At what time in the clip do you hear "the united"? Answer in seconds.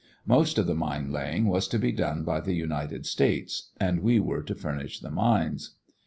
2.39-3.05